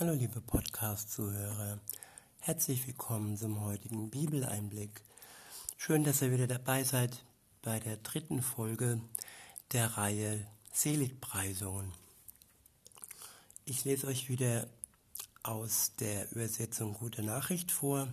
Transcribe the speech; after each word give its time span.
Hallo 0.00 0.12
liebe 0.12 0.40
Podcast-Zuhörer, 0.40 1.80
herzlich 2.38 2.86
willkommen 2.86 3.36
zum 3.36 3.64
heutigen 3.64 4.10
Bibeleinblick. 4.10 5.02
Schön, 5.76 6.04
dass 6.04 6.22
ihr 6.22 6.30
wieder 6.30 6.46
dabei 6.46 6.84
seid 6.84 7.24
bei 7.62 7.80
der 7.80 7.96
dritten 7.96 8.40
Folge 8.40 9.00
der 9.72 9.96
Reihe 9.96 10.46
Seligpreisungen. 10.72 11.90
Ich 13.64 13.84
lese 13.84 14.06
euch 14.06 14.28
wieder 14.28 14.68
aus 15.42 15.90
der 15.98 16.30
Übersetzung 16.30 16.94
Gute 16.94 17.24
Nachricht 17.24 17.72
vor 17.72 18.06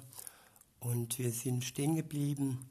und 0.80 1.20
wir 1.20 1.32
sind 1.32 1.64
stehen 1.64 1.96
geblieben 1.96 2.68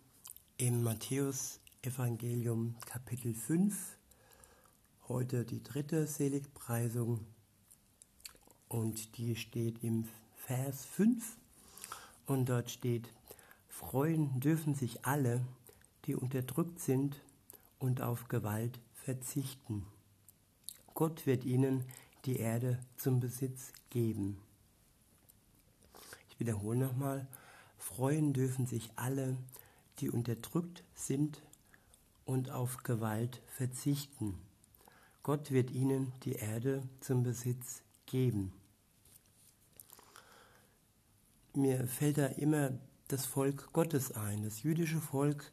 im 0.56 0.82
Matthäus 0.82 1.60
Evangelium 1.82 2.74
Kapitel 2.84 3.32
5, 3.32 3.76
heute 5.06 5.44
die 5.44 5.62
dritte 5.62 6.08
Seligpreisung 6.08 7.24
und 8.75 9.18
die 9.18 9.36
steht 9.36 9.84
im 9.84 10.09
Vers 10.34 10.84
5 10.87 11.37
und 12.27 12.48
dort 12.48 12.73
steht, 12.73 13.09
freuen 13.69 14.41
dürfen 14.41 14.74
sich 14.74 15.05
alle, 15.05 15.41
die 16.06 16.16
unterdrückt 16.16 16.80
sind 16.80 17.20
und 17.78 18.02
auf 18.02 18.27
Gewalt 18.27 18.80
verzichten. 18.95 19.87
Gott 20.92 21.24
wird 21.24 21.45
ihnen 21.45 21.84
die 22.24 22.37
Erde 22.37 22.80
zum 22.97 23.20
Besitz 23.20 23.73
geben. 23.91 24.41
Ich 26.28 26.41
wiederhole 26.41 26.78
nochmal, 26.78 27.28
freuen 27.78 28.33
dürfen 28.33 28.66
sich 28.66 28.91
alle, 28.97 29.36
die 30.00 30.11
unterdrückt 30.11 30.83
sind 30.97 31.41
und 32.25 32.50
auf 32.50 32.78
Gewalt 32.78 33.41
verzichten. 33.47 34.36
Gott 35.22 35.52
wird 35.52 35.70
ihnen 35.70 36.12
die 36.25 36.33
Erde 36.33 36.83
zum 37.00 37.22
Besitz 37.22 37.83
geben 38.06 38.52
mir 41.56 41.86
fällt 41.86 42.18
da 42.18 42.27
immer 42.27 42.72
das 43.08 43.27
Volk 43.27 43.72
Gottes 43.72 44.12
ein, 44.12 44.42
das 44.42 44.62
jüdische 44.62 45.00
Volk, 45.00 45.52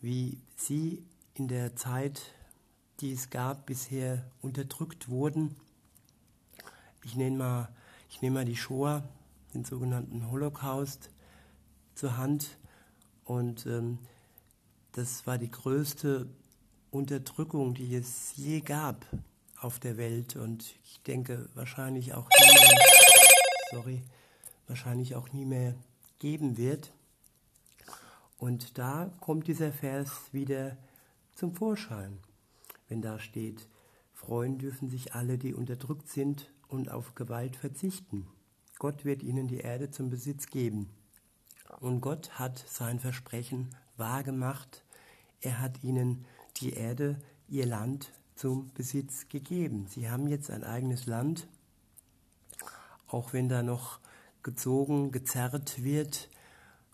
wie 0.00 0.38
sie 0.56 1.04
in 1.34 1.48
der 1.48 1.74
Zeit, 1.76 2.20
die 3.00 3.12
es 3.12 3.30
gab, 3.30 3.66
bisher 3.66 4.24
unterdrückt 4.40 5.08
wurden. 5.08 5.56
Ich 7.04 7.16
nehme 7.16 7.38
mal, 7.38 7.68
ich 8.08 8.22
nehme 8.22 8.34
mal 8.34 8.44
die 8.44 8.56
Shoah, 8.56 9.02
den 9.52 9.64
sogenannten 9.64 10.30
Holocaust, 10.30 11.10
zur 11.94 12.16
Hand. 12.16 12.58
Und 13.24 13.66
ähm, 13.66 13.98
das 14.92 15.26
war 15.26 15.38
die 15.38 15.50
größte 15.50 16.28
Unterdrückung, 16.90 17.74
die 17.74 17.94
es 17.96 18.36
je 18.36 18.60
gab 18.60 19.06
auf 19.60 19.80
der 19.80 19.96
Welt. 19.96 20.36
Und 20.36 20.76
ich 20.84 21.02
denke 21.02 21.48
wahrscheinlich 21.54 22.14
auch 22.14 22.28
sorry, 23.70 24.02
wahrscheinlich 24.66 25.14
auch 25.14 25.32
nie 25.32 25.44
mehr 25.44 25.74
geben 26.18 26.56
wird. 26.56 26.92
Und 28.38 28.78
da 28.78 29.10
kommt 29.20 29.46
dieser 29.46 29.72
Vers 29.72 30.32
wieder 30.32 30.76
zum 31.34 31.54
Vorschein, 31.54 32.18
wenn 32.88 33.02
da 33.02 33.18
steht, 33.18 33.68
freuen 34.12 34.58
dürfen 34.58 34.88
sich 34.88 35.14
alle, 35.14 35.38
die 35.38 35.54
unterdrückt 35.54 36.08
sind 36.08 36.50
und 36.68 36.90
auf 36.90 37.14
Gewalt 37.14 37.56
verzichten. 37.56 38.26
Gott 38.78 39.04
wird 39.04 39.22
ihnen 39.22 39.48
die 39.48 39.58
Erde 39.58 39.90
zum 39.90 40.10
Besitz 40.10 40.46
geben. 40.46 40.90
Und 41.80 42.00
Gott 42.00 42.38
hat 42.38 42.64
sein 42.68 43.00
Versprechen 43.00 43.70
wahrgemacht. 43.96 44.84
Er 45.40 45.60
hat 45.60 45.82
ihnen 45.82 46.24
die 46.56 46.72
Erde, 46.72 47.18
ihr 47.48 47.66
Land 47.66 48.12
zum 48.34 48.72
Besitz 48.74 49.28
gegeben. 49.28 49.86
Sie 49.88 50.10
haben 50.10 50.26
jetzt 50.26 50.50
ein 50.50 50.64
eigenes 50.64 51.06
Land, 51.06 51.46
auch 53.06 53.32
wenn 53.32 53.48
da 53.48 53.62
noch 53.62 54.00
gezogen, 54.44 55.10
gezerrt 55.10 55.82
wird 55.82 56.28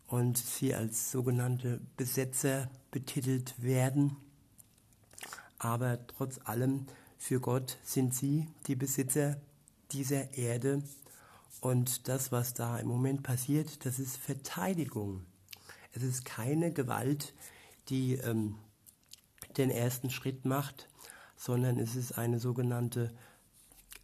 und 0.07 0.39
sie 0.39 0.75
als 0.75 1.11
sogenannte 1.11 1.81
Besetzer 1.97 2.71
betitelt 2.91 3.63
werden. 3.63 4.17
Aber 5.59 6.07
trotz 6.07 6.41
allem, 6.45 6.87
für 7.19 7.39
Gott 7.39 7.77
sind 7.85 8.15
sie 8.15 8.49
die 8.67 8.77
Besitzer 8.77 9.37
dieser 9.93 10.33
Erde. 10.33 10.83
Und 11.61 12.09
das, 12.09 12.33
was 12.33 12.55
da 12.55 12.79
im 12.79 12.89
Moment 12.89 13.23
passiert, 13.23 13.85
das 13.85 13.99
ist 13.99 14.17
Verteidigung. 14.17 15.27
Es 15.93 16.03
ist 16.03 16.25
keine 16.25 16.73
Gewalt, 16.73 17.35
die 17.89 18.15
ähm, 18.15 18.55
den 19.59 19.71
ersten 19.71 20.09
Schritt 20.09 20.47
macht, 20.47 20.89
sondern 21.37 21.79
es 21.79 21.97
ist 21.97 22.17
eine 22.17 22.39
sogenannte 22.39 23.13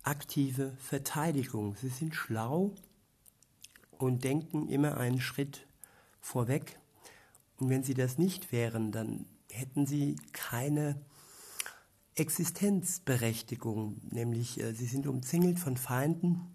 aktive 0.03 0.73
Verteidigung. 0.79 1.75
Sie 1.81 1.89
sind 1.89 2.15
schlau 2.15 2.75
und 3.99 4.25
denken 4.25 4.69
immer 4.69 4.97
einen 4.97 5.21
Schritt 5.21 5.67
vorweg. 6.21 6.79
Und 7.59 7.71
wenn 7.71 7.83
sie 7.83 7.95
das 7.95 8.19
nicht 8.19 8.53
wären, 8.53 8.93
dann 8.93 9.27
hätten 9.51 9.87
sie 9.87 10.17
keine 10.33 11.01
Existenzberechtigung, 12.15 14.01
nämlich 14.11 14.61
äh, 14.61 14.73
sie 14.73 14.87
sind 14.87 15.07
umzingelt 15.07 15.59
von 15.59 15.77
Feinden. 15.77 16.55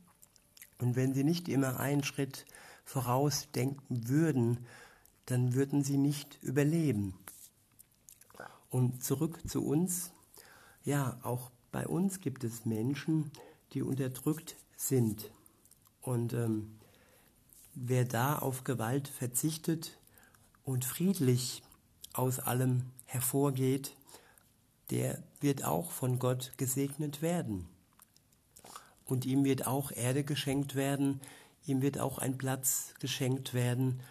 Und 0.80 0.96
wenn 0.96 1.14
sie 1.14 1.24
nicht 1.24 1.48
immer 1.48 1.80
einen 1.80 2.04
Schritt 2.04 2.46
vorausdenken 2.84 4.08
würden, 4.10 4.66
dann 5.26 5.54
würden 5.54 5.84
sie 5.84 5.98
nicht 5.98 6.40
überleben. 6.42 7.14
Und 8.70 9.04
zurück 9.04 9.40
zu 9.48 9.64
uns. 9.64 10.12
Ja, 10.84 11.20
auch 11.22 11.52
bei 11.72 11.88
uns 11.88 12.22
gibt 12.22 12.44
es 12.44 12.66
Menschen, 12.66 13.32
die 13.74 13.84
unterdrückt 13.84 14.56
sind. 14.76 15.32
Und 16.02 16.34
ähm, 16.34 16.80
wer 17.74 18.06
da 18.06 18.38
auf 18.38 18.64
Gewalt 18.64 19.08
verzichtet 19.08 19.98
und 20.64 20.86
friedlich 20.86 21.64
aus 22.14 22.40
allem 22.40 22.84
hervorgeht, 23.06 23.96
der 24.90 25.24
wird 25.40 25.64
auch 25.64 25.92
von 25.92 26.20
Gott 26.20 26.52
gesegnet 26.58 27.22
werden. 27.22 27.68
Und 29.06 29.26
ihm 29.26 29.44
wird 29.44 29.68
auch 29.68 29.92
Erde 29.92 30.24
geschenkt 30.24 30.76
werden, 30.76 31.22
ihm 31.66 31.82
wird 31.82 32.00
auch 32.00 32.18
ein 32.18 32.38
Platz 32.38 32.94
geschenkt 33.00 33.54
werden, 33.54 34.02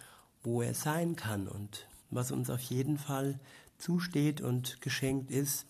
wo 0.43 0.61
er 0.61 0.73
sein 0.73 1.15
kann. 1.15 1.47
Und 1.47 1.87
was 2.09 2.31
uns 2.31 2.49
auf 2.49 2.61
jeden 2.61 2.97
Fall 2.97 3.39
zusteht 3.77 4.41
und 4.41 4.81
geschenkt 4.81 5.31
ist, 5.31 5.65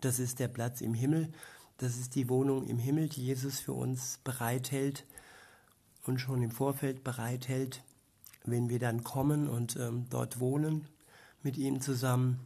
das 0.00 0.18
ist 0.18 0.38
der 0.38 0.48
Platz 0.48 0.80
im 0.80 0.94
Himmel, 0.94 1.32
das 1.78 1.96
ist 1.96 2.14
die 2.14 2.28
Wohnung 2.28 2.66
im 2.66 2.78
Himmel, 2.78 3.08
die 3.08 3.24
Jesus 3.24 3.60
für 3.60 3.72
uns 3.72 4.18
bereithält 4.24 5.04
und 6.04 6.18
schon 6.18 6.42
im 6.42 6.50
Vorfeld 6.50 7.04
bereithält, 7.04 7.82
wenn 8.44 8.68
wir 8.68 8.78
dann 8.78 9.04
kommen 9.04 9.48
und 9.48 9.76
ähm, 9.76 10.06
dort 10.10 10.40
wohnen 10.40 10.88
mit 11.42 11.56
ihm 11.56 11.80
zusammen. 11.80 12.40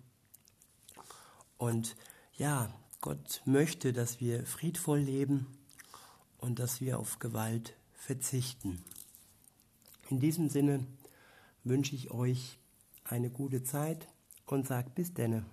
Und 1.58 1.96
ja, 2.36 2.70
Gott 3.00 3.42
möchte, 3.44 3.92
dass 3.92 4.20
wir 4.20 4.44
friedvoll 4.46 4.98
leben 4.98 5.46
und 6.38 6.58
dass 6.58 6.80
wir 6.80 6.98
auf 6.98 7.18
Gewalt 7.18 7.74
verzichten. 7.94 8.82
In 10.08 10.20
diesem 10.20 10.48
Sinne 10.48 10.86
wünsche 11.64 11.94
ich 11.94 12.10
euch 12.10 12.58
eine 13.04 13.30
gute 13.30 13.62
Zeit 13.62 14.08
und 14.44 14.66
sage 14.66 14.90
bis 14.94 15.14
denne. 15.14 15.44